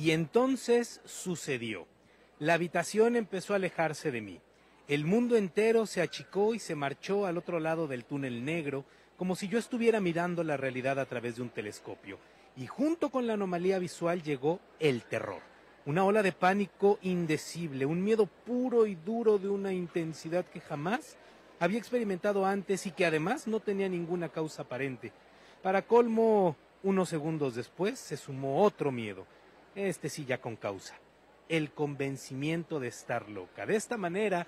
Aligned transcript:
Y 0.00 0.12
entonces 0.12 1.02
sucedió. 1.04 1.86
La 2.38 2.54
habitación 2.54 3.16
empezó 3.16 3.52
a 3.52 3.56
alejarse 3.56 4.10
de 4.10 4.22
mí. 4.22 4.40
El 4.88 5.04
mundo 5.04 5.36
entero 5.36 5.84
se 5.84 6.00
achicó 6.00 6.54
y 6.54 6.58
se 6.58 6.74
marchó 6.74 7.26
al 7.26 7.36
otro 7.36 7.60
lado 7.60 7.86
del 7.86 8.06
túnel 8.06 8.42
negro, 8.42 8.86
como 9.18 9.36
si 9.36 9.46
yo 9.48 9.58
estuviera 9.58 10.00
mirando 10.00 10.42
la 10.42 10.56
realidad 10.56 10.98
a 10.98 11.04
través 11.04 11.36
de 11.36 11.42
un 11.42 11.50
telescopio. 11.50 12.18
Y 12.56 12.66
junto 12.66 13.10
con 13.10 13.26
la 13.26 13.34
anomalía 13.34 13.78
visual 13.78 14.22
llegó 14.22 14.58
el 14.78 15.02
terror. 15.02 15.42
Una 15.84 16.02
ola 16.06 16.22
de 16.22 16.32
pánico 16.32 16.98
indecible, 17.02 17.84
un 17.84 18.02
miedo 18.02 18.24
puro 18.24 18.86
y 18.86 18.94
duro 18.94 19.36
de 19.36 19.50
una 19.50 19.74
intensidad 19.74 20.46
que 20.46 20.62
jamás 20.62 21.18
había 21.58 21.78
experimentado 21.78 22.46
antes 22.46 22.86
y 22.86 22.90
que 22.90 23.04
además 23.04 23.46
no 23.46 23.60
tenía 23.60 23.90
ninguna 23.90 24.30
causa 24.30 24.62
aparente. 24.62 25.12
Para 25.62 25.82
colmo, 25.82 26.56
unos 26.82 27.10
segundos 27.10 27.54
después 27.54 27.98
se 27.98 28.16
sumó 28.16 28.62
otro 28.62 28.90
miedo, 28.90 29.26
este 29.74 30.08
sí 30.08 30.24
ya 30.24 30.40
con 30.40 30.56
causa, 30.56 30.96
el 31.48 31.70
convencimiento 31.70 32.80
de 32.80 32.88
estar 32.88 33.28
loca. 33.28 33.66
De 33.66 33.76
esta 33.76 33.96
manera 33.96 34.46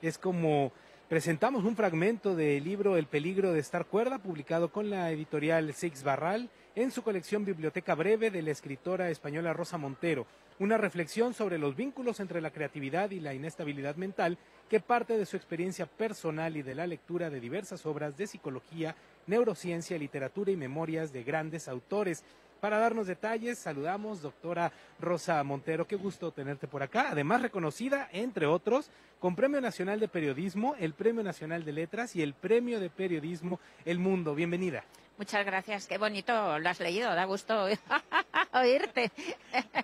es 0.00 0.18
como 0.18 0.72
presentamos 1.08 1.64
un 1.64 1.76
fragmento 1.76 2.34
del 2.34 2.64
libro 2.64 2.96
El 2.96 3.06
peligro 3.06 3.52
de 3.52 3.60
estar 3.60 3.86
cuerda, 3.86 4.18
publicado 4.18 4.72
con 4.72 4.90
la 4.90 5.10
editorial 5.10 5.72
Six 5.74 6.02
Barral 6.02 6.48
en 6.74 6.90
su 6.90 7.02
colección 7.02 7.44
Biblioteca 7.44 7.94
Breve 7.94 8.30
de 8.30 8.42
la 8.42 8.50
escritora 8.50 9.10
española 9.10 9.52
Rosa 9.52 9.76
Montero, 9.76 10.26
una 10.58 10.78
reflexión 10.78 11.34
sobre 11.34 11.58
los 11.58 11.76
vínculos 11.76 12.20
entre 12.20 12.40
la 12.40 12.50
creatividad 12.50 13.10
y 13.10 13.20
la 13.20 13.34
inestabilidad 13.34 13.96
mental 13.96 14.38
que 14.70 14.80
parte 14.80 15.18
de 15.18 15.26
su 15.26 15.36
experiencia 15.36 15.86
personal 15.86 16.56
y 16.56 16.62
de 16.62 16.74
la 16.74 16.86
lectura 16.86 17.30
de 17.30 17.40
diversas 17.40 17.84
obras 17.84 18.16
de 18.16 18.26
psicología, 18.26 18.96
neurociencia, 19.26 19.98
literatura 19.98 20.50
y 20.50 20.56
memorias 20.56 21.12
de 21.12 21.24
grandes 21.24 21.68
autores. 21.68 22.24
Para 22.62 22.78
darnos 22.78 23.08
detalles, 23.08 23.58
saludamos 23.58 24.22
doctora 24.22 24.70
Rosa 25.00 25.42
Montero. 25.42 25.88
Qué 25.88 25.96
gusto 25.96 26.30
tenerte 26.30 26.68
por 26.68 26.80
acá. 26.84 27.08
Además, 27.10 27.42
reconocida, 27.42 28.08
entre 28.12 28.46
otros, 28.46 28.88
con 29.18 29.34
Premio 29.34 29.60
Nacional 29.60 29.98
de 29.98 30.06
Periodismo, 30.06 30.76
el 30.78 30.94
Premio 30.94 31.24
Nacional 31.24 31.64
de 31.64 31.72
Letras 31.72 32.14
y 32.14 32.22
el 32.22 32.34
Premio 32.34 32.78
de 32.78 32.88
Periodismo 32.88 33.58
El 33.84 33.98
Mundo. 33.98 34.36
Bienvenida. 34.36 34.84
Muchas 35.18 35.44
gracias. 35.44 35.86
Qué 35.86 35.98
bonito 35.98 36.58
lo 36.58 36.68
has 36.68 36.80
leído. 36.80 37.14
Da 37.14 37.24
gusto 37.24 37.66
oírte. 38.52 39.10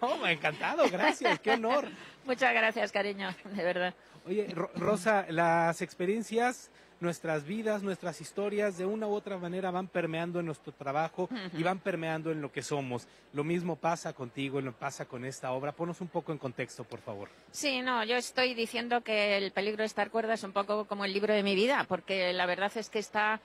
Oh, 0.01 0.27
encantado. 0.27 0.89
Gracias. 0.91 1.39
Qué 1.41 1.53
honor. 1.53 1.89
Muchas 2.25 2.53
gracias, 2.53 2.93
cariño. 2.93 3.35
De 3.45 3.63
verdad. 3.63 3.95
Oye, 4.27 4.47
Rosa, 4.75 5.27
las 5.31 5.81
experiencias, 5.81 6.71
nuestras 7.01 7.45
vidas, 7.45 7.83
nuestras 7.83 8.21
historias, 8.21 8.77
de 8.77 8.85
una 8.85 9.07
u 9.07 9.15
otra 9.15 9.39
manera 9.39 9.71
van 9.71 9.87
permeando 9.87 10.41
en 10.41 10.47
nuestro 10.47 10.73
trabajo 10.73 11.29
y 11.57 11.63
van 11.63 11.79
permeando 11.79 12.33
en 12.33 12.43
lo 12.43 12.51
que 12.51 12.63
somos. 12.63 13.07
Lo 13.33 13.45
mismo 13.45 13.77
pasa 13.77 14.13
contigo, 14.13 14.61
lo 14.61 14.73
pasa 14.73 15.05
con 15.07 15.25
esta 15.25 15.53
obra. 15.53 15.73
Ponos 15.73 16.01
un 16.01 16.09
poco 16.09 16.33
en 16.33 16.39
contexto, 16.39 16.85
por 16.85 17.01
favor. 17.01 17.29
Sí, 17.53 17.81
no, 17.81 18.05
yo 18.05 18.17
estoy 18.17 18.55
diciendo 18.55 19.03
que 19.03 19.37
el 19.37 19.53
peligro 19.53 19.83
de 19.83 19.87
estar 19.87 20.11
cuerda 20.11 20.35
es 20.35 20.43
un 20.43 20.53
poco 20.53 20.87
como 20.87 21.05
el 21.05 21.13
libro 21.13 21.33
de 21.33 21.43
mi 21.43 21.55
vida, 21.55 21.87
porque 21.89 22.33
la 22.33 22.47
verdad 22.47 22.73
es 22.75 22.91
que 22.91 22.99
está 22.99 23.41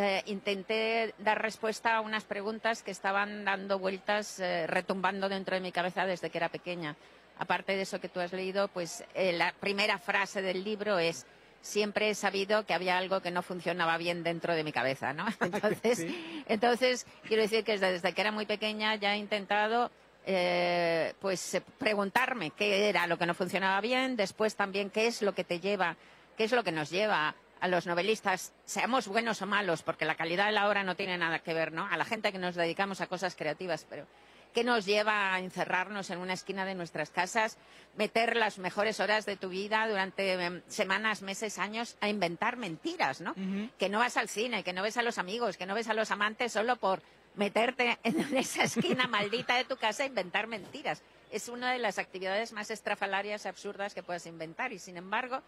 eh, 0.00 0.22
intenté 0.26 1.12
dar 1.18 1.42
respuesta 1.42 1.96
a 1.96 2.00
unas 2.00 2.24
preguntas 2.24 2.84
que 2.84 2.92
estaban 2.92 3.44
dando 3.44 3.80
vueltas, 3.80 4.38
eh, 4.38 4.68
retumbando 4.68 5.28
dentro 5.28 5.56
de 5.56 5.60
mi 5.60 5.72
cabeza 5.72 6.06
desde 6.06 6.30
que 6.30 6.38
era 6.38 6.48
pequeña 6.48 6.96
aparte 7.38 7.76
de 7.76 7.82
eso 7.82 8.00
que 8.00 8.08
tú 8.08 8.20
has 8.20 8.32
leído, 8.32 8.68
pues 8.68 9.04
eh, 9.14 9.32
la 9.32 9.52
primera 9.52 9.98
frase 9.98 10.42
del 10.42 10.64
libro 10.64 10.98
es 10.98 11.26
siempre 11.60 12.10
he 12.10 12.14
sabido 12.14 12.64
que 12.66 12.74
había 12.74 12.98
algo 12.98 13.20
que 13.20 13.30
no 13.30 13.42
funcionaba 13.42 13.96
bien 13.96 14.22
dentro 14.22 14.54
de 14.54 14.64
mi 14.64 14.72
cabeza, 14.72 15.12
¿no? 15.12 15.26
Entonces, 15.40 16.06
entonces 16.46 17.06
quiero 17.26 17.42
decir 17.42 17.64
que 17.64 17.78
desde, 17.78 18.12
que 18.12 18.20
era 18.20 18.32
muy 18.32 18.46
pequeña 18.46 18.94
ya 18.94 19.14
he 19.14 19.18
intentado 19.18 19.90
eh, 20.26 21.14
pues 21.20 21.60
preguntarme 21.78 22.50
qué 22.50 22.88
era 22.88 23.06
lo 23.06 23.18
que 23.18 23.26
no 23.26 23.34
funcionaba 23.34 23.80
bien, 23.80 24.16
después 24.16 24.56
también 24.56 24.90
qué 24.90 25.06
es 25.06 25.22
lo 25.22 25.34
que 25.34 25.44
te 25.44 25.60
lleva, 25.60 25.96
qué 26.36 26.44
es 26.44 26.52
lo 26.52 26.62
que 26.62 26.72
nos 26.72 26.90
lleva 26.90 27.34
a 27.60 27.68
los 27.68 27.86
novelistas, 27.86 28.52
seamos 28.64 29.08
buenos 29.08 29.42
o 29.42 29.46
malos, 29.46 29.82
porque 29.82 30.04
la 30.04 30.14
calidad 30.14 30.46
de 30.46 30.52
la 30.52 30.68
obra 30.68 30.84
no 30.84 30.96
tiene 30.96 31.18
nada 31.18 31.40
que 31.40 31.54
ver, 31.54 31.72
¿no? 31.72 31.86
A 31.86 31.96
la 31.96 32.04
gente 32.04 32.32
que 32.32 32.38
nos 32.38 32.54
dedicamos 32.54 33.00
a 33.00 33.06
cosas 33.06 33.34
creativas, 33.34 33.86
pero 33.88 34.06
¿Qué 34.54 34.64
nos 34.64 34.86
lleva 34.86 35.34
a 35.34 35.40
encerrarnos 35.40 36.10
en 36.10 36.18
una 36.18 36.32
esquina 36.32 36.64
de 36.64 36.74
nuestras 36.74 37.10
casas, 37.10 37.58
meter 37.96 38.36
las 38.36 38.58
mejores 38.58 38.98
horas 38.98 39.26
de 39.26 39.36
tu 39.36 39.50
vida 39.50 39.86
durante 39.86 40.32
em, 40.32 40.62
semanas, 40.68 41.22
meses, 41.22 41.58
años 41.58 41.96
a 42.00 42.08
inventar 42.08 42.56
mentiras, 42.56 43.20
¿no? 43.20 43.34
Que 43.78 43.88
no 43.88 43.98
vas 43.98 44.16
al 44.16 44.28
cine, 44.28 44.64
que 44.64 44.72
no 44.72 44.82
ves 44.82 44.96
a 44.96 45.02
los 45.02 45.18
amigos, 45.18 45.56
que 45.56 45.66
no 45.66 45.74
ves 45.74 45.88
a 45.88 45.94
los 45.94 46.10
amantes 46.10 46.52
solo 46.52 46.76
por 46.76 47.02
meterte 47.34 47.98
en 48.02 48.18
esa 48.36 48.64
esquina 48.64 49.06
maldita 49.06 49.54
de 49.56 49.64
tu 49.64 49.76
casa 49.76 50.04
a 50.04 50.06
inventar 50.06 50.46
mentiras. 50.46 51.02
Es 51.30 51.48
una 51.48 51.72
de 51.72 51.78
las 51.78 51.98
actividades 51.98 52.52
más 52.52 52.70
estrafalarias 52.70 53.44
y 53.44 53.48
absurdas 53.48 53.94
que 53.94 54.02
puedes 54.02 54.24
inventar 54.24 54.72
y, 54.72 54.78
sin 54.78 54.96
embargo, 54.96 55.42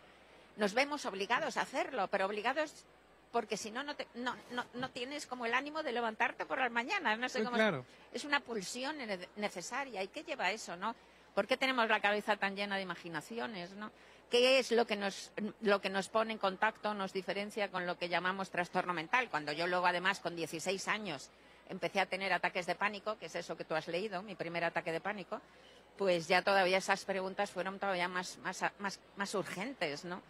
nos 0.60 0.74
vemos 0.74 1.06
obligados 1.06 1.56
a 1.56 1.62
hacerlo, 1.62 2.06
pero 2.08 2.26
obligados 2.26 2.84
porque 3.32 3.56
si 3.56 3.70
no, 3.70 3.82
no, 3.82 3.94
no, 4.14 4.66
no, 4.74 4.90
tienes 4.90 5.26
como 5.26 5.46
el 5.46 5.54
ánimo 5.54 5.82
de 5.82 5.92
levantarte 5.92 6.44
por 6.44 6.58
las 6.58 6.70
mañanas. 6.70 7.18
No 7.18 7.28
sé 7.30 7.42
cómo 7.42 7.56
es, 8.12 8.24
una 8.24 8.40
pulsión 8.40 8.98
necesaria. 9.36 10.02
¿Y 10.02 10.08
qué 10.08 10.22
lleva 10.22 10.50
eso, 10.50 10.76
no? 10.76 10.94
¿Por 11.34 11.46
qué 11.46 11.56
tenemos 11.56 11.88
la 11.88 12.00
cabeza 12.00 12.36
tan 12.36 12.56
llena 12.56 12.76
de 12.76 12.82
imaginaciones, 12.82 13.70
no? 13.72 13.90
¿Qué 14.30 14.58
es 14.58 14.70
lo 14.70 14.86
que 14.86 14.96
nos, 14.96 15.32
lo 15.62 15.80
que 15.80 15.88
nos 15.88 16.08
pone 16.08 16.32
en 16.32 16.38
contacto, 16.38 16.92
nos 16.92 17.12
diferencia 17.12 17.70
con 17.70 17.86
lo 17.86 17.96
que 17.96 18.10
llamamos 18.10 18.50
trastorno 18.50 18.92
mental? 18.92 19.30
Cuando 19.30 19.52
yo 19.52 19.66
luego, 19.66 19.86
además, 19.86 20.20
con 20.20 20.36
16 20.36 20.88
años, 20.88 21.30
empecé 21.70 22.00
a 22.00 22.06
tener 22.06 22.34
ataques 22.34 22.66
de 22.66 22.74
pánico, 22.74 23.16
que 23.18 23.26
es 23.26 23.34
eso 23.34 23.56
que 23.56 23.64
tú 23.64 23.74
has 23.74 23.88
leído, 23.88 24.22
mi 24.22 24.34
primer 24.34 24.64
ataque 24.64 24.92
de 24.92 25.00
pánico, 25.00 25.40
pues 25.96 26.28
ya 26.28 26.42
todavía 26.42 26.78
esas 26.78 27.04
preguntas 27.04 27.50
fueron 27.50 27.78
todavía 27.78 28.08
más, 28.08 28.38
más, 28.38 28.64
más, 28.78 29.00
más 29.16 29.34
urgentes, 29.34 30.04
¿no? 30.04 30.20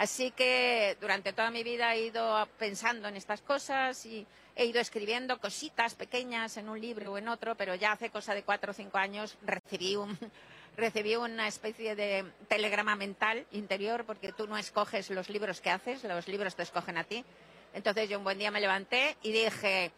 Así 0.00 0.30
que 0.30 0.96
durante 0.98 1.34
toda 1.34 1.50
mi 1.50 1.62
vida 1.62 1.94
he 1.94 2.06
ido 2.06 2.48
pensando 2.58 3.06
en 3.06 3.16
estas 3.16 3.42
cosas 3.42 4.06
y 4.06 4.26
he 4.56 4.64
ido 4.64 4.80
escribiendo 4.80 5.38
cositas 5.38 5.94
pequeñas 5.94 6.56
en 6.56 6.70
un 6.70 6.80
libro 6.80 7.12
o 7.12 7.18
en 7.18 7.28
otro, 7.28 7.54
pero 7.54 7.74
ya 7.74 7.92
hace 7.92 8.08
cosa 8.08 8.34
de 8.34 8.42
cuatro 8.42 8.70
o 8.70 8.74
cinco 8.74 8.96
años 8.96 9.36
recibí 9.42 9.96
un, 9.96 10.18
recibí 10.78 11.16
una 11.16 11.46
especie 11.46 11.96
de 11.96 12.24
telegrama 12.48 12.96
mental 12.96 13.44
interior 13.50 14.06
porque 14.06 14.32
tú 14.32 14.46
no 14.46 14.56
escoges 14.56 15.10
los 15.10 15.28
libros 15.28 15.60
que 15.60 15.68
haces, 15.68 16.02
los 16.04 16.28
libros 16.28 16.56
te 16.56 16.62
escogen 16.62 16.96
a 16.96 17.04
ti. 17.04 17.22
Entonces 17.74 18.08
yo 18.08 18.16
un 18.16 18.24
buen 18.24 18.38
día 18.38 18.50
me 18.50 18.62
levanté 18.62 19.18
y 19.20 19.32
dije, 19.32 19.92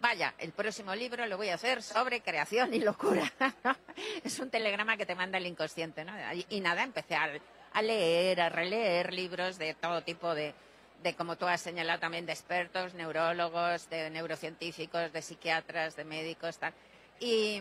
vaya, 0.00 0.34
el 0.38 0.50
próximo 0.50 0.92
libro 0.92 1.24
lo 1.26 1.36
voy 1.36 1.50
a 1.50 1.54
hacer 1.54 1.84
sobre 1.84 2.20
creación 2.20 2.74
y 2.74 2.80
locura. 2.80 3.32
es 4.24 4.40
un 4.40 4.50
telegrama 4.50 4.96
que 4.96 5.06
te 5.06 5.14
manda 5.14 5.38
el 5.38 5.46
inconsciente, 5.46 6.04
¿no? 6.04 6.12
Y 6.48 6.60
nada, 6.60 6.82
empecé 6.82 7.14
a 7.14 7.28
a 7.76 7.82
leer, 7.82 8.40
a 8.40 8.48
releer 8.48 9.12
libros 9.12 9.58
de 9.58 9.74
todo 9.74 10.02
tipo 10.02 10.34
de, 10.34 10.54
de, 11.02 11.14
como 11.14 11.36
tú 11.36 11.44
has 11.44 11.60
señalado 11.60 12.00
también, 12.00 12.24
de 12.24 12.32
expertos, 12.32 12.94
neurólogos, 12.94 13.90
de 13.90 14.08
neurocientíficos, 14.08 15.12
de 15.12 15.20
psiquiatras, 15.20 15.94
de 15.94 16.06
médicos, 16.06 16.56
tal. 16.56 16.72
Y, 17.20 17.60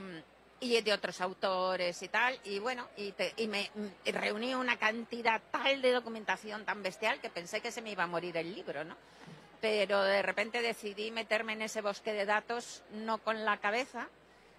y 0.62 0.80
de 0.80 0.94
otros 0.94 1.20
autores 1.20 2.02
y 2.02 2.08
tal. 2.08 2.40
Y 2.46 2.60
bueno, 2.60 2.88
y, 2.96 3.14
y 3.36 3.48
me 3.50 3.70
reuní 4.06 4.56
una 4.56 4.78
cantidad 4.78 5.42
tal 5.52 5.82
de 5.82 5.92
documentación 5.92 6.64
tan 6.64 6.82
bestial 6.82 7.20
que 7.20 7.30
pensé 7.30 7.60
que 7.60 7.74
se 7.74 7.82
me 7.82 7.92
iba 7.92 8.04
a 8.04 8.08
morir 8.08 8.38
el 8.38 8.56
libro, 8.56 8.86
¿no? 8.86 8.96
Pero 9.60 10.02
de 10.02 10.22
repente 10.22 10.62
decidí 10.62 11.12
meterme 11.12 11.54
en 11.54 11.64
ese 11.64 11.82
bosque 11.82 12.14
de 12.14 12.26
datos 12.26 12.84
no 12.92 13.18
con 13.18 13.44
la 13.44 13.58
cabeza, 13.58 14.08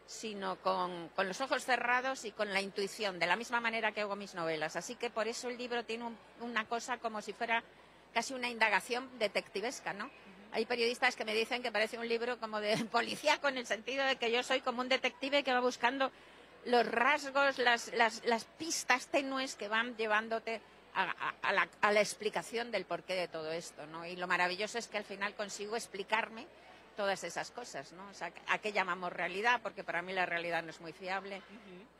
sino 0.06 0.56
con, 0.56 1.10
los 1.16 1.40
ojos 1.40 1.64
cerrados 1.64 2.24
y 2.24 2.30
con 2.30 2.52
la 2.52 2.60
intuición, 2.60 3.18
de 3.18 3.26
la 3.26 3.36
misma 3.36 3.60
manera 3.60 3.92
que 3.92 4.02
hago 4.02 4.16
mis 4.16 4.34
novelas. 4.34 4.76
Así 4.76 4.94
que 4.94 5.10
por 5.10 5.26
eso 5.26 5.48
el 5.48 5.58
libro 5.58 5.84
tiene 5.84 6.08
una 6.40 6.64
cosa 6.66 6.98
como 6.98 7.20
si 7.20 7.32
fuera 7.32 7.62
casi 8.14 8.32
una 8.32 8.48
indagación 8.48 9.10
detectivesca, 9.18 9.92
¿no? 9.92 10.10
Hay 10.52 10.64
periodistas 10.64 11.16
que 11.16 11.24
me 11.24 11.34
dicen 11.34 11.62
que 11.62 11.72
parece 11.72 11.98
un 11.98 12.08
libro 12.08 12.38
como 12.38 12.60
de 12.60 12.76
policía, 12.90 13.40
con 13.40 13.58
el 13.58 13.66
sentido 13.66 14.04
de 14.04 14.16
que 14.16 14.30
yo 14.30 14.42
soy 14.42 14.60
como 14.60 14.80
un 14.80 14.88
detective 14.88 15.42
que 15.42 15.52
va 15.52 15.60
buscando 15.60 16.10
los 16.64 16.86
rasgos, 16.86 17.58
las, 17.58 18.44
pistas 18.58 19.08
tenues 19.08 19.54
que 19.56 19.68
van 19.68 19.96
llevándote 19.96 20.60
a, 20.94 21.04
la, 21.52 21.68
a, 21.80 21.92
la, 21.92 22.00
explicación 22.00 22.70
del 22.70 22.86
porqué 22.86 23.14
de 23.14 23.28
todo 23.28 23.52
esto, 23.52 23.86
¿no? 23.86 24.06
Y 24.06 24.16
lo 24.16 24.26
maravilloso 24.26 24.78
es 24.78 24.88
que 24.88 24.96
al 24.96 25.04
final 25.04 25.34
consigo 25.34 25.76
explicarme 25.76 26.46
todas 26.96 27.22
esas 27.24 27.50
cosas, 27.50 27.92
¿no? 27.92 28.08
O 28.08 28.14
sea, 28.14 28.32
¿a 28.48 28.58
qué 28.58 28.72
llamamos 28.72 29.12
realidad? 29.12 29.60
Porque 29.62 29.84
para 29.84 30.02
mí 30.02 30.12
la 30.12 30.26
realidad 30.26 30.62
no 30.62 30.70
es 30.70 30.80
muy 30.80 30.92
fiable. 30.92 31.42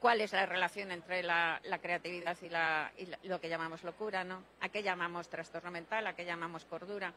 ¿Cuál 0.01 0.21
es 0.21 0.33
la 0.33 0.47
relación 0.47 0.91
entre 0.91 1.23
la, 1.23 1.61
creatividad 1.81 2.37
y, 2.43 2.49
la, 2.49 2.91
lo 3.25 3.41
que 3.41 3.49
llamamos 3.49 3.85
locura, 3.85 4.25
¿no? 4.25 4.43
¿A 4.61 4.69
qué 4.69 4.83
llamamos 4.83 5.29
trastorno 5.29 5.71
mental? 5.71 6.07
¿A 6.07 6.17
qué 6.17 6.25
llamamos 6.25 6.65
cordura? 6.65 7.13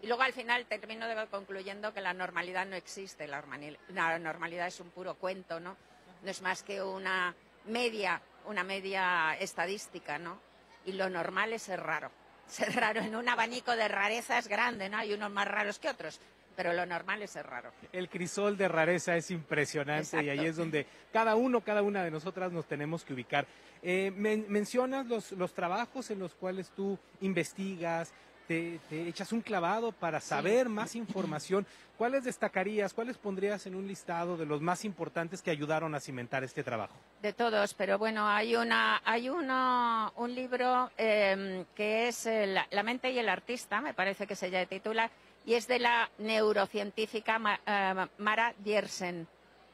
Y 0.00 0.06
luego 0.06 0.22
al 0.22 0.32
final 0.32 0.66
termino 0.66 1.06
de, 1.08 1.26
concluyendo 1.26 1.92
que 1.92 2.00
la 2.00 2.14
normalidad 2.14 2.66
no 2.66 2.76
existe, 2.76 3.26
la, 3.26 3.42
la 3.88 4.18
normalidad 4.18 4.66
es 4.66 4.80
un 4.80 4.90
puro 4.90 5.14
cuento, 5.14 5.60
¿no? 5.60 5.76
No 6.22 6.30
es 6.30 6.40
más 6.40 6.62
que 6.62 6.82
una 6.82 7.34
media, 7.66 8.20
una 8.46 8.64
media 8.64 9.36
estadística, 9.38 10.18
¿no? 10.18 10.38
Y 10.84 10.92
lo 10.92 11.10
normal 11.10 11.52
es 11.52 11.62
ser 11.62 11.80
raro. 11.80 12.10
Ser 12.46 12.76
raro 12.76 13.00
en 13.00 13.16
un 13.16 13.26
abanico 13.26 13.74
de 13.74 13.88
rarezas 13.88 14.48
grande, 14.48 14.90
¿no? 14.90 14.98
Hay 14.98 15.14
unos 15.14 15.30
más 15.30 15.48
raros 15.48 15.78
que 15.78 15.88
otros 15.88 16.20
pero 16.56 16.72
lo 16.72 16.86
normal 16.86 17.22
es 17.22 17.30
ser 17.30 17.46
raro. 17.46 17.70
El 17.92 18.08
crisol 18.08 18.56
de 18.56 18.68
rareza 18.68 19.16
es 19.16 19.30
impresionante 19.30 20.22
y 20.22 20.28
ahí 20.28 20.46
es 20.46 20.56
donde 20.56 20.86
cada 21.12 21.36
uno, 21.36 21.60
cada 21.60 21.82
una 21.82 22.04
de 22.04 22.10
nosotras 22.10 22.52
nos 22.52 22.66
tenemos 22.66 23.04
que 23.04 23.14
ubicar. 23.14 23.46
Eh, 23.82 24.10
mencionas 24.10 25.06
los, 25.06 25.32
los 25.32 25.52
trabajos 25.52 26.10
en 26.10 26.18
los 26.18 26.34
cuales 26.34 26.70
tú 26.70 26.98
investigas, 27.20 28.12
te, 28.46 28.80
echas 28.90 29.32
un 29.32 29.40
clavado 29.40 29.92
para 29.92 30.20
saber 30.20 30.68
más 30.68 30.94
información. 30.94 31.66
¿Cuáles 31.96 32.24
destacarías, 32.24 32.92
cuáles 32.92 33.16
pondrías 33.18 33.66
en 33.66 33.74
un 33.74 33.86
listado 33.86 34.36
de 34.36 34.46
los 34.46 34.60
más 34.60 34.84
importantes 34.84 35.42
que 35.42 35.50
ayudaron 35.50 35.94
a 35.94 36.00
cimentar 36.00 36.42
este 36.42 36.64
trabajo? 36.64 36.94
De 37.22 37.32
todos, 37.32 37.72
pero 37.74 37.98
bueno, 37.98 38.28
hay 38.28 38.56
una, 38.56 39.00
hay 39.04 39.28
uno, 39.28 40.12
un 40.16 40.34
libro 40.34 40.90
em, 40.96 41.64
que 41.76 42.08
es 42.08 42.28
La 42.70 42.82
mente 42.82 43.10
y 43.10 43.18
el 43.18 43.28
artista, 43.28 43.80
me 43.80 43.94
parece 43.94 44.26
que 44.26 44.34
se 44.34 44.50
ya 44.50 44.66
titula, 44.66 45.10
y 45.46 45.54
es 45.54 45.66
de 45.66 45.78
la 45.78 46.10
neurocientífica 46.18 47.60
eh, 47.66 48.06
Mara 48.18 48.54
Diersen, 48.58 49.26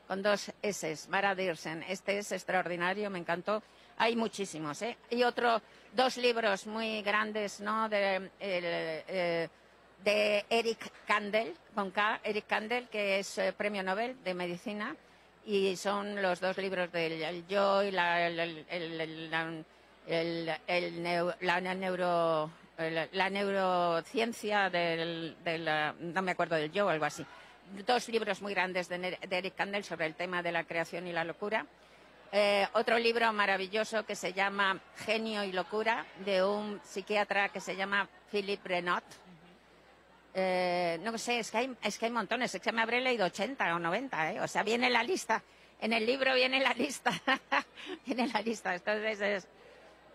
con 0.07 0.23
dos 0.23 0.51
S, 0.63 0.97
Mara 1.09 1.35
Diersen. 1.35 1.85
Este 1.89 2.19
es 2.19 2.33
extraordinario, 2.33 3.11
me 3.11 3.19
encantó. 3.19 3.63
Hay 3.97 4.17
muchísimos, 4.17 4.83
¿eh? 4.83 4.97
Y 5.11 5.23
otro, 5.23 5.61
dos 5.95 6.17
libros 6.17 6.67
muy 6.67 7.03
grandes, 7.03 7.61
¿no? 7.61 7.89
De, 7.89 8.31
eh, 8.41 9.49
de 10.03 10.45
Eric 10.49 10.91
Kandel, 11.07 11.55
con 11.75 11.91
K, 11.91 12.21
Eric 12.25 12.47
Kandel, 12.47 12.89
que 12.89 13.19
es 13.19 13.39
eh, 13.39 13.53
premio 13.53 13.83
Nobel 13.83 14.17
de 14.25 14.35
Medicina, 14.35 14.97
y 15.45 15.77
son 15.77 16.21
los 16.21 16.41
dos 16.41 16.57
libros 16.59 16.91
del 16.93 17.47
yo 17.47 17.83
y 17.83 17.91
la, 17.91 18.29
la 21.41 21.75
neuro 21.75 22.51
la, 22.89 23.31
neurociencia 23.31 24.71
del, 24.71 25.37
no 26.01 26.23
me 26.23 26.33
acuerdo 26.33 26.57
del 26.57 26.73
yo 26.73 26.87
o 26.87 26.89
algo 26.89 27.05
así. 27.05 27.25
Dos 27.87 28.09
libros 28.09 28.41
muy 28.41 28.55
grandes 28.55 28.89
de, 28.89 29.19
Eric 29.31 29.55
Kandel 29.55 29.85
sobre 29.85 30.07
el 30.07 30.15
tema 30.15 30.43
de 30.43 30.53
la 30.53 30.65
creación 30.65 31.07
y 31.07 31.13
la 31.13 31.25
locura. 31.25 31.67
Eh, 32.33 32.67
otro 32.75 32.99
libro 32.99 33.33
maravilloso 33.33 34.07
que 34.07 34.15
se 34.15 34.33
llama 34.33 34.81
Genio 35.05 35.45
y 35.45 35.53
locura 35.53 36.07
de 36.25 36.43
un 36.45 36.81
psiquiatra 36.85 37.49
que 37.51 37.61
se 37.61 37.77
llama 37.77 38.09
Philippe 38.31 38.69
Renot. 38.69 39.05
Eh, 40.33 40.99
no 41.03 41.19
sé, 41.19 41.41
es 41.41 41.51
que, 41.51 41.59
hay, 41.59 41.77
es 41.83 41.99
que 41.99 42.07
hay 42.07 42.13
montones, 42.13 42.55
es 42.55 42.63
que 42.63 42.71
me 42.71 42.83
habré 42.83 43.01
leído 43.01 43.27
80 43.27 43.75
o 43.75 43.79
90, 43.81 44.33
¿eh? 44.33 44.41
o 44.41 44.47
sea, 44.47 44.63
viene 44.63 44.89
la 44.89 45.03
lista, 45.03 45.43
en 45.81 45.93
el 45.93 46.07
libro 46.07 46.33
viene 46.35 46.61
la 46.61 46.73
lista, 46.73 47.11
viene 48.07 48.29
la 48.29 48.41
lista, 48.41 48.77
entonces 48.77 49.21
es, 49.21 49.49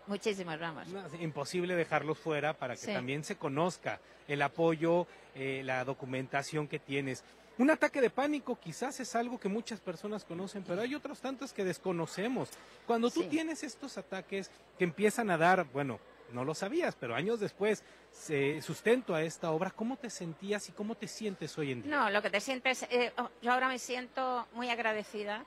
Muchísimas, 0.06 0.58
vamos. 0.58 0.86
imposible 1.20 1.74
dejarlos 1.74 2.18
fuera 2.18 2.52
para 2.52 2.76
que 2.76 2.86
también 2.86 3.24
se 3.24 3.36
conozca 3.36 4.00
el 4.28 4.42
apoyo, 4.42 5.06
eh, 5.34 5.62
la 5.64 5.84
documentación 5.84 6.68
que 6.68 6.78
tienes. 6.78 7.24
Un 7.58 7.70
ataque 7.70 8.02
de 8.02 8.10
pánico 8.10 8.58
quizás 8.60 9.00
es 9.00 9.16
algo 9.16 9.40
que 9.40 9.48
muchas 9.48 9.80
personas 9.80 10.24
conocen, 10.24 10.62
pero 10.62 10.82
hay 10.82 10.94
otros 10.94 11.20
tantos 11.20 11.52
que 11.52 11.64
desconocemos. 11.64 12.50
Cuando 12.86 13.10
tú 13.10 13.24
tienes 13.24 13.62
estos 13.62 13.96
ataques 13.96 14.50
que 14.78 14.84
empiezan 14.84 15.30
a 15.30 15.38
dar, 15.38 15.64
bueno, 15.72 15.98
no 16.32 16.44
lo 16.44 16.54
sabías, 16.54 16.96
pero 16.98 17.14
años 17.14 17.40
después, 17.40 17.82
se 18.12 18.60
sustento 18.60 19.14
a 19.14 19.22
esta 19.22 19.50
obra, 19.50 19.70
¿cómo 19.70 19.96
te 19.96 20.10
sentías 20.10 20.68
y 20.68 20.72
cómo 20.72 20.94
te 20.96 21.08
sientes 21.08 21.56
hoy 21.56 21.72
en 21.72 21.82
día? 21.82 21.96
No, 21.96 22.10
lo 22.10 22.20
que 22.20 22.30
te 22.30 22.40
sientes, 22.40 22.82
eh, 22.90 23.12
oh, 23.16 23.30
yo 23.40 23.52
ahora 23.52 23.68
me 23.68 23.78
siento 23.78 24.46
muy 24.52 24.68
agradecida 24.68 25.44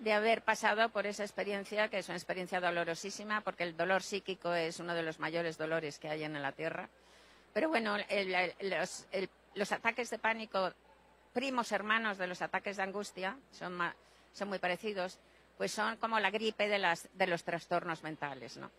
de 0.00 0.14
haber 0.14 0.42
pasado 0.42 0.88
por 0.88 1.06
esa 1.06 1.22
experiencia, 1.22 1.88
que 1.88 1.98
es 1.98 2.08
una 2.08 2.16
experiencia 2.16 2.60
dolorosísima, 2.60 3.42
porque 3.42 3.64
el 3.64 3.76
dolor 3.76 4.02
psíquico 4.02 4.54
es 4.54 4.80
uno 4.80 4.94
de 4.94 5.02
los 5.02 5.20
mayores 5.20 5.58
dolores 5.58 5.98
que 5.98 6.08
hay 6.08 6.24
en 6.24 6.40
la 6.40 6.52
Tierra. 6.52 6.88
Pero 7.52 7.68
bueno, 7.68 7.96
los, 9.54 9.72
ataques 9.72 10.08
de 10.08 10.18
pánico, 10.18 10.72
primos 11.34 11.70
hermanos 11.72 12.16
de 12.16 12.26
los 12.26 12.40
ataques 12.40 12.78
de 12.78 12.82
angustia, 12.82 13.36
son, 13.50 13.78
son 14.32 14.48
muy 14.48 14.58
parecidos, 14.58 15.18
pues 15.58 15.70
son 15.70 15.98
como 15.98 16.18
la 16.18 16.30
gripe 16.30 16.66
de, 16.68 17.26
los 17.26 17.44
trastornos 17.44 18.02
mentales, 18.02 18.56
¿no? 18.56 18.70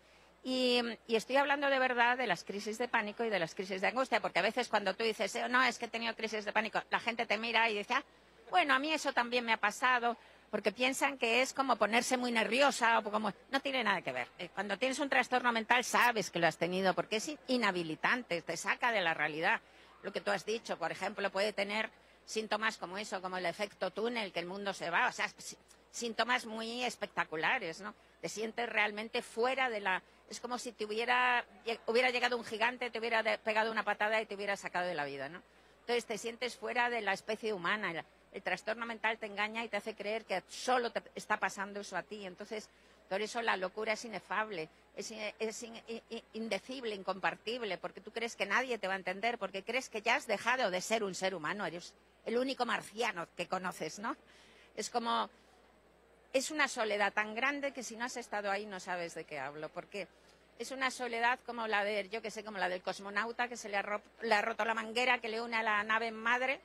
Y, 0.42 0.82
estoy 1.06 1.36
hablando 1.36 1.70
de 1.70 1.78
verdad 1.78 2.18
de 2.18 2.26
las 2.26 2.42
crisis 2.42 2.78
de 2.78 2.88
pánico 2.88 3.22
y 3.22 3.30
de 3.30 3.38
las 3.38 3.54
crisis 3.54 3.80
de 3.80 3.86
angustia, 3.86 4.20
porque 4.20 4.40
a 4.40 4.42
veces 4.42 4.68
cuando 4.68 4.92
tú 4.94 5.04
dices, 5.04 5.36
oh, 5.36 5.48
no, 5.48 5.62
es 5.62 5.78
que 5.78 5.84
he 5.84 5.88
tenido 5.88 6.16
crisis 6.16 6.44
de 6.44 6.52
pánico, 6.52 6.82
la 6.90 6.98
gente 6.98 7.26
te 7.26 7.38
mira 7.38 7.70
y 7.70 7.78
dice, 7.78 7.94
ah, 7.94 8.02
bueno, 8.50 8.74
a 8.74 8.80
mí 8.80 8.92
eso 8.92 9.12
también 9.12 9.44
me 9.44 9.52
ha 9.52 9.58
pasado, 9.58 10.16
porque 10.52 10.70
piensan 10.70 11.16
que 11.16 11.40
es 11.40 11.54
como 11.54 11.76
ponerse 11.76 12.18
muy 12.18 12.30
nerviosa 12.30 12.98
o 12.98 13.02
como 13.02 13.32
no 13.50 13.60
tiene 13.60 13.82
nada 13.82 14.02
que 14.02 14.12
ver. 14.12 14.28
Eh, 14.38 14.50
cuando 14.52 14.76
tienes 14.76 14.98
un 14.98 15.08
trastorno 15.08 15.50
mental 15.50 15.82
sabes 15.82 16.30
que 16.30 16.38
lo 16.38 16.46
has 16.46 16.58
tenido 16.58 16.92
porque 16.92 17.16
es 17.16 17.32
inhabilitante, 17.48 18.42
te 18.42 18.58
saca 18.58 18.92
de 18.92 19.00
la 19.00 19.14
realidad. 19.14 19.62
Lo 20.02 20.12
que 20.12 20.20
tú 20.20 20.30
has 20.30 20.44
dicho, 20.44 20.76
por 20.76 20.92
ejemplo, 20.92 21.30
puede 21.30 21.54
tener 21.54 21.88
síntomas 22.26 22.76
como 22.76 22.98
eso, 22.98 23.22
como 23.22 23.38
el 23.38 23.46
efecto 23.46 23.92
túnel, 23.92 24.30
que 24.30 24.40
el 24.40 24.46
mundo 24.46 24.74
se 24.74 24.90
va, 24.90 25.08
o 25.08 25.12
sea, 25.12 25.26
síntomas 25.90 26.44
muy 26.44 26.84
espectaculares, 26.84 27.80
¿no? 27.80 27.94
Te 28.20 28.28
sientes 28.28 28.68
realmente 28.68 29.22
fuera 29.22 29.70
de 29.70 29.80
la 29.80 30.02
es 30.28 30.38
como 30.38 30.58
si 30.58 30.72
te 30.72 30.84
hubiera 30.84 31.46
hubiera 31.86 32.10
llegado 32.10 32.36
un 32.36 32.44
gigante, 32.44 32.90
te 32.90 32.98
hubiera 32.98 33.22
pegado 33.38 33.72
una 33.72 33.84
patada 33.84 34.20
y 34.20 34.26
te 34.26 34.34
hubiera 34.34 34.58
sacado 34.58 34.86
de 34.86 34.94
la 34.94 35.06
vida, 35.06 35.30
¿no? 35.30 35.42
Entonces 35.80 36.04
te 36.04 36.18
sientes 36.18 36.56
fuera 36.56 36.90
de 36.90 37.00
la 37.00 37.14
especie 37.14 37.54
humana 37.54 38.04
el 38.32 38.42
trastorno 38.42 38.86
mental 38.86 39.18
te 39.18 39.26
engaña 39.26 39.64
y 39.64 39.68
te 39.68 39.76
hace 39.76 39.94
creer 39.94 40.24
que 40.24 40.42
solo 40.48 40.90
te 40.90 41.02
está 41.14 41.38
pasando 41.38 41.80
eso 41.80 41.96
a 41.96 42.02
ti. 42.02 42.26
Entonces, 42.26 42.68
por 43.08 43.20
eso 43.20 43.42
la 43.42 43.56
locura 43.58 43.92
es 43.92 44.04
inefable, 44.06 44.70
es, 44.96 45.12
indecible, 46.32 46.94
incompartible, 46.94 47.76
porque 47.76 48.00
tú 48.00 48.10
crees 48.10 48.36
que 48.36 48.46
nadie 48.46 48.78
te 48.78 48.88
va 48.88 48.94
a 48.94 48.96
entender, 48.96 49.36
porque 49.36 49.62
crees 49.62 49.90
que 49.90 50.00
ya 50.00 50.16
has 50.16 50.26
dejado 50.26 50.70
de 50.70 50.80
ser 50.80 51.04
un 51.04 51.14
ser 51.14 51.34
humano, 51.34 51.66
eres 51.66 51.92
el 52.24 52.38
único 52.38 52.64
marciano 52.64 53.28
que 53.36 53.46
conoces, 53.46 53.98
¿no? 53.98 54.16
Es 54.76 54.88
como, 54.88 55.28
es 56.32 56.50
una 56.50 56.68
soledad 56.68 57.12
tan 57.12 57.34
grande 57.34 57.72
que 57.72 57.82
si 57.82 57.96
no 57.96 58.06
has 58.06 58.16
estado 58.16 58.50
ahí 58.50 58.64
no 58.64 58.80
sabes 58.80 59.14
de 59.14 59.24
qué 59.24 59.38
hablo, 59.38 59.68
porque 59.68 60.08
es 60.58 60.70
una 60.70 60.90
soledad 60.90 61.38
como 61.44 61.66
la 61.66 61.84
de, 61.84 62.08
yo 62.08 62.22
que 62.22 62.30
sé, 62.30 62.42
como 62.42 62.56
la 62.56 62.70
del 62.70 62.80
cosmonauta 62.80 63.46
que 63.48 63.58
se 63.58 63.68
le 63.68 63.76
ha, 63.76 64.00
le 64.22 64.34
ha 64.34 64.40
roto 64.40 64.64
la 64.64 64.72
manguera 64.72 65.18
que 65.18 65.28
le 65.28 65.42
une 65.42 65.56
a 65.56 65.62
la 65.62 65.84
nave 65.84 66.12
madre 66.12 66.60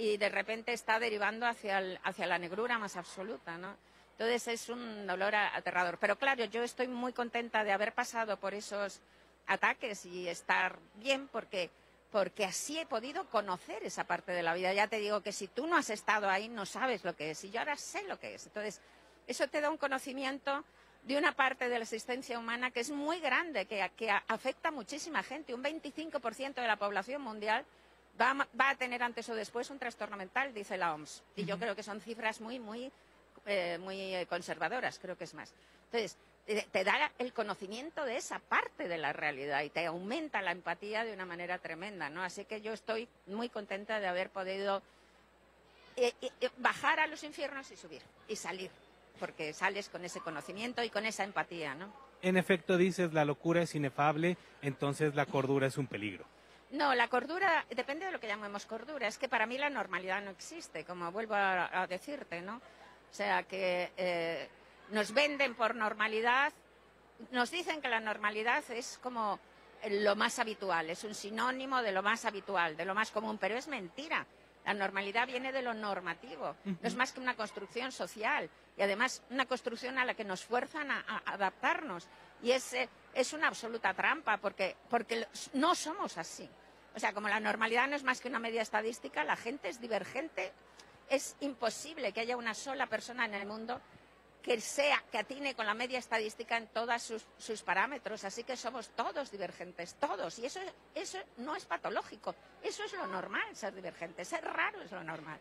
y 0.00 0.16
de 0.16 0.30
repente 0.30 0.72
está 0.72 0.98
derivando 0.98 1.46
hacia, 1.46 1.82
hacia 2.04 2.26
la 2.26 2.38
negrura 2.38 2.78
más 2.78 2.96
absoluta, 2.96 3.58
¿no? 3.58 3.76
Entonces 4.12 4.48
es 4.48 4.68
un 4.70 5.06
dolor 5.06 5.34
aterrador. 5.34 5.98
Pero 5.98 6.16
claro, 6.16 6.42
yo 6.46 6.62
estoy 6.62 6.88
muy 6.88 7.12
contenta 7.12 7.64
de 7.64 7.72
haber 7.72 7.92
pasado 7.92 8.38
por 8.38 8.54
esos 8.54 9.00
ataques 9.46 10.06
y 10.06 10.26
estar 10.26 10.78
bien 10.94 11.28
porque, 11.28 11.68
porque 12.10 12.46
así 12.46 12.78
he 12.78 12.86
podido 12.86 13.26
conocer 13.26 13.84
esa 13.84 14.04
parte 14.04 14.32
de 14.32 14.42
la 14.42 14.54
vida. 14.54 14.72
Ya 14.72 14.86
te 14.86 15.00
digo 15.00 15.20
que 15.20 15.32
si 15.32 15.48
tú 15.48 15.66
no 15.66 15.76
has 15.76 15.90
estado 15.90 16.30
ahí 16.30 16.48
no 16.48 16.64
sabes 16.64 17.04
lo 17.04 17.14
que 17.14 17.32
es 17.32 17.44
y 17.44 17.50
yo 17.50 17.60
ahora 17.60 17.76
sé 17.76 18.02
lo 18.04 18.18
que 18.18 18.36
es. 18.36 18.46
Entonces, 18.46 18.80
eso 19.26 19.48
te 19.48 19.60
da 19.60 19.68
un 19.68 19.76
conocimiento 19.76 20.64
de 21.02 21.18
una 21.18 21.32
parte 21.32 21.68
de 21.68 21.78
la 21.78 21.84
existencia 21.84 22.38
humana 22.38 22.70
que 22.70 22.80
es 22.80 22.90
muy 22.90 23.20
grande, 23.20 23.66
que, 23.66 23.90
que 23.98 24.10
afecta 24.10 24.68
a 24.70 24.72
muchísima 24.72 25.22
gente. 25.22 25.52
Un 25.52 25.62
25% 25.62 26.54
de 26.54 26.66
la 26.66 26.76
población 26.76 27.20
mundial 27.20 27.66
va, 28.18 28.46
a 28.58 28.74
tener 28.76 29.02
antes 29.02 29.28
o 29.28 29.34
después 29.34 29.70
un 29.70 29.78
trastorno 29.78 30.16
mental, 30.16 30.54
dice 30.54 30.76
la 30.76 30.94
OMS. 30.94 31.22
Y 31.36 31.44
yo 31.44 31.58
creo 31.58 31.76
que 31.76 31.82
son 31.82 32.00
cifras 32.00 32.40
muy, 32.40 32.58
muy, 32.58 32.90
eh, 33.46 33.78
muy 33.78 34.26
conservadoras, 34.26 34.98
creo 34.98 35.16
que 35.16 35.24
es 35.24 35.34
más. 35.34 35.52
Entonces, 35.86 36.16
te, 36.72 36.84
da 36.84 37.12
el 37.18 37.32
conocimiento 37.32 38.04
de 38.04 38.16
esa 38.16 38.38
parte 38.38 38.88
de 38.88 38.98
la 38.98 39.12
realidad 39.12 39.62
y 39.62 39.70
te 39.70 39.86
aumenta 39.86 40.42
la 40.42 40.52
empatía 40.52 41.04
de 41.04 41.12
una 41.12 41.26
manera 41.26 41.58
tremenda, 41.58 42.10
¿no? 42.10 42.22
Así 42.22 42.44
que 42.44 42.60
yo 42.60 42.72
estoy 42.72 43.08
muy 43.26 43.48
contenta 43.48 44.00
de 44.00 44.06
haber 44.06 44.30
podido 44.30 44.82
eh, 45.96 46.12
eh, 46.20 46.48
bajar 46.58 47.00
a 47.00 47.06
los 47.06 47.22
infiernos 47.22 47.70
y 47.70 47.76
subir 47.76 48.02
y 48.28 48.36
salir, 48.36 48.70
porque 49.18 49.52
sales 49.52 49.88
con 49.88 50.04
ese 50.04 50.20
conocimiento 50.20 50.82
y 50.82 50.90
con 50.90 51.06
esa 51.06 51.24
empatía, 51.24 51.74
¿no? 51.74 51.92
En 52.22 52.36
efecto, 52.36 52.76
dices, 52.76 53.12
la 53.12 53.24
locura 53.24 53.62
es 53.62 53.74
inefable, 53.74 54.36
entonces 54.60 55.14
la 55.14 55.26
cordura 55.26 55.66
es 55.68 55.78
un 55.78 55.86
peligro. 55.86 56.24
No, 56.70 56.94
la 56.94 57.08
cordura 57.08 57.64
depende 57.68 58.06
de 58.06 58.12
lo 58.12 58.20
que 58.20 58.28
llamemos 58.28 58.64
cordura. 58.64 59.08
Es 59.08 59.18
que 59.18 59.28
para 59.28 59.46
mí 59.46 59.58
la 59.58 59.70
normalidad 59.70 60.22
no 60.22 60.30
existe, 60.30 60.84
como 60.84 61.10
vuelvo 61.10 61.34
a, 61.34 61.86
decirte, 61.88 62.40
¿no? 62.42 62.56
O 62.56 63.12
sea, 63.12 63.42
que 63.42 63.90
eh, 63.96 64.48
nos 64.90 65.12
venden 65.12 65.56
por 65.56 65.74
normalidad, 65.74 66.52
nos 67.32 67.50
dicen 67.50 67.80
que 67.80 67.88
la 67.88 67.98
normalidad 67.98 68.62
es 68.70 69.00
como 69.02 69.40
lo 69.88 70.14
más 70.14 70.38
habitual, 70.38 70.90
es 70.90 71.02
un 71.02 71.14
sinónimo 71.14 71.82
de 71.82 71.90
lo 71.90 72.02
más 72.02 72.24
habitual, 72.24 72.76
de 72.76 72.84
lo 72.84 72.94
más 72.94 73.10
común, 73.10 73.38
pero 73.38 73.56
es 73.56 73.66
mentira. 73.66 74.24
La 74.64 74.74
normalidad 74.74 75.26
viene 75.26 75.52
de 75.52 75.62
lo 75.62 75.72
normativo, 75.72 76.54
no 76.64 76.78
es 76.82 76.94
más 76.94 77.12
que 77.12 77.20
una 77.20 77.34
construcción 77.34 77.90
social 77.90 78.48
y 78.76 78.82
además 78.82 79.22
una 79.30 79.46
construcción 79.46 79.98
a 79.98 80.04
la 80.04 80.14
que 80.14 80.24
nos 80.24 80.44
fuerzan 80.44 80.90
a, 80.90 81.22
adaptarnos. 81.24 82.06
Y 82.42 82.52
es, 82.52 82.76
es 83.14 83.32
una 83.32 83.48
absoluta 83.48 83.94
trampa 83.94 84.36
porque, 84.36 84.76
porque 84.88 85.26
no 85.54 85.74
somos 85.74 86.18
así. 86.18 86.48
O 86.94 86.98
sea, 86.98 87.12
como 87.12 87.28
la 87.28 87.40
normalidad 87.40 87.88
no 87.88 87.96
es 87.96 88.02
más 88.02 88.20
que 88.20 88.28
una 88.28 88.38
media 88.38 88.62
estadística, 88.62 89.24
la 89.24 89.36
gente 89.36 89.68
es 89.68 89.80
divergente. 89.80 90.52
Es 91.08 91.36
imposible 91.40 92.12
que 92.12 92.20
haya 92.20 92.36
una 92.36 92.54
sola 92.54 92.86
persona 92.86 93.24
en 93.24 93.34
el 93.34 93.46
mundo 93.46 93.80
que 94.42 94.60
sea, 94.60 95.02
que 95.10 95.18
atine 95.18 95.54
con 95.54 95.66
la 95.66 95.74
media 95.74 95.98
estadística 95.98 96.56
en 96.56 96.66
todos 96.68 97.02
sus, 97.38 97.62
parámetros. 97.62 98.24
Así 98.24 98.44
que 98.44 98.56
somos 98.56 98.88
todos 98.90 99.30
divergentes, 99.30 99.94
todos. 99.94 100.38
Y 100.38 100.46
eso, 100.46 100.60
eso 100.94 101.18
no 101.38 101.54
es 101.56 101.64
patológico, 101.66 102.34
eso 102.62 102.84
es 102.84 102.92
lo 102.94 103.06
normal, 103.06 103.54
ser 103.54 103.74
divergente. 103.74 104.24
Ser 104.24 104.44
raro 104.44 104.80
es 104.82 104.90
lo 104.90 105.04
normal. 105.04 105.38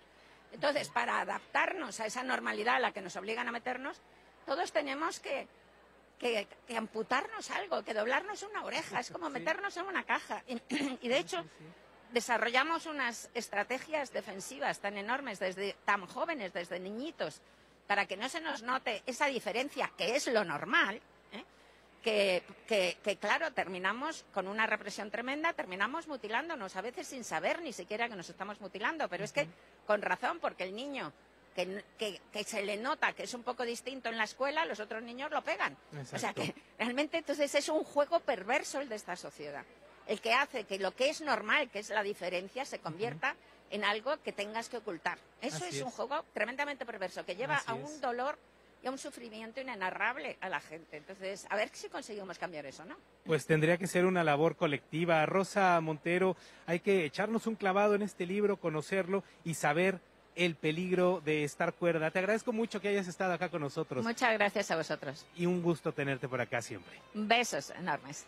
Entonces, 0.52 0.90
para 0.90 1.22
adaptarnos 1.22 2.00
a 2.00 2.06
esa 2.06 2.24
normalidad 2.24 2.76
a 2.76 2.80
la 2.80 2.92
que 2.92 3.02
nos 3.02 3.16
obligan 3.16 3.48
a 3.48 3.52
meternos, 3.52 4.02
todos 4.46 4.72
tenemos 4.72 5.20
que, 5.20 5.48
que, 6.20 6.48
que 6.68 6.78
amputarnos 6.78 7.50
algo, 7.50 7.84
que 7.84 7.94
doblarnos 7.94 8.44
una 8.44 8.64
oreja. 8.64 9.00
Es 9.00 9.10
como 9.10 9.30
meternos 9.30 9.76
en 9.78 9.86
una 9.86 10.04
caja. 10.04 10.44
Y, 10.48 10.62
y 11.02 11.08
de 11.08 11.18
hecho, 11.18 11.44
desarrollamos 12.12 12.86
unas 12.86 13.30
estrategias 13.34 14.12
defensivas 14.12 14.80
tan 14.80 14.98
enormes, 14.98 15.40
desde 15.40 15.76
tan 15.86 16.06
jóvenes, 16.06 16.54
desde 16.54 16.80
niñitos, 16.80 17.42
para 17.88 18.06
que 18.06 18.18
no 18.18 18.30
se 18.30 18.42
nos 18.42 18.62
note 18.62 19.02
esa 19.06 19.28
diferencia, 19.28 19.92
que 19.98 20.16
es 20.16 20.28
lo 20.28 20.44
normal, 20.44 21.02
¿eh? 21.32 21.44
que, 22.04 22.44
que, 22.68 22.98
que, 23.04 23.18
claro, 23.18 23.52
terminamos 23.52 24.26
con 24.34 24.48
una 24.48 24.68
represión 24.68 25.10
tremenda, 25.10 25.54
terminamos 25.54 26.08
mutilándonos, 26.08 26.76
a 26.76 26.82
veces 26.82 27.08
sin 27.08 27.24
saber 27.24 27.62
ni 27.62 27.74
siquiera 27.74 28.10
que 28.10 28.16
nos 28.16 28.30
estamos 28.30 28.60
mutilando, 28.62 29.08
pero 29.10 29.24
es 29.24 29.32
que 29.32 29.48
con 29.88 30.02
razón, 30.02 30.40
porque 30.40 30.64
el 30.64 30.76
niño 30.76 31.12
que, 31.56 31.84
que, 31.98 32.22
que, 32.32 32.44
se 32.44 32.64
le 32.64 32.78
nota 32.78 33.14
que 33.14 33.24
es 33.24 33.34
un 33.34 33.44
poco 33.44 33.64
distinto 33.64 34.10
en 34.10 34.18
la 34.18 34.24
escuela, 34.24 34.66
los 34.66 34.80
otros 34.80 35.04
niños 35.04 35.32
lo 35.32 35.42
pegan. 35.44 35.76
Exacto. 35.94 36.16
O 36.16 36.20
sea 36.20 36.34
que 36.34 36.56
realmente 36.78 37.18
entonces 37.18 37.54
es 37.56 37.70
un 37.70 37.84
juego 37.84 38.20
perverso 38.20 38.82
el 38.82 38.90
de 38.90 38.96
esta 38.96 39.16
sociedad, 39.16 39.64
el 40.08 40.22
que 40.22 40.34
hace 40.34 40.64
que 40.64 40.80
lo 40.80 40.96
que 40.96 41.10
es 41.10 41.22
normal, 41.22 41.70
que 41.70 41.80
es 41.80 41.90
la 41.90 42.04
diferencia, 42.04 42.66
se 42.66 42.80
convierta 42.80 43.32
uh 43.32 43.36
-huh 43.36 43.60
en 43.72 43.84
algo 43.84 44.22
que 44.24 44.32
tengas 44.32 44.70
que 44.70 44.78
ocultar. 44.78 45.18
Eso 45.42 45.66
es, 45.66 45.76
es, 45.76 45.82
un 45.82 45.92
juego 45.92 46.24
tremendamente 46.34 46.86
perverso 46.86 47.26
que 47.26 47.36
lleva 47.36 47.56
Así 47.56 47.72
a 47.72 47.74
un 47.74 47.84
es. 47.84 48.02
dolor 48.02 48.38
y 48.82 48.88
a 48.88 48.92
un 48.92 48.98
sufrimiento 48.98 49.60
inenarrable 49.60 50.38
a 50.42 50.50
la 50.50 50.60
gente. 50.60 50.98
Entonces, 50.98 51.46
a 51.50 51.56
ver 51.56 51.70
si 51.74 51.90
conseguimos 51.90 52.38
cambiar 52.38 52.66
eso, 52.66 52.86
¿no? 52.86 52.96
Pues 53.26 53.46
tendría 53.46 53.78
que 53.78 53.88
ser 53.88 54.06
una 54.06 54.24
labor 54.24 54.56
colectiva. 54.56 55.26
Rosa 55.26 55.80
Montero, 55.82 56.38
hay 56.66 56.80
que 56.80 57.06
echarnos 57.06 57.46
un 57.46 57.56
clavado 57.56 57.96
en 57.96 58.02
este 58.02 58.26
libro, 58.26 58.58
conocerlo 58.58 59.24
y 59.44 59.56
saber 59.56 60.00
el 60.40 60.56
peligro 60.56 61.22
de 61.26 61.44
estar 61.44 61.74
cuerda. 61.74 62.12
Te 62.12 62.20
agradezco 62.20 62.54
mucho 62.54 62.80
que 62.80 62.88
hayas 62.88 63.08
estado 63.08 63.34
acá 63.34 63.50
con 63.50 63.62
nosotros. 63.62 64.06
Muchas 64.06 64.34
gracias 64.34 64.72
a 64.72 64.78
vosotros. 64.78 65.26
Y 65.36 65.46
un 65.46 65.62
gusto 65.62 65.92
tenerte 65.92 66.30
por 66.30 66.40
acá 66.40 66.62
siempre. 66.62 66.94
Besos 67.14 67.72
enormes. 67.72 68.26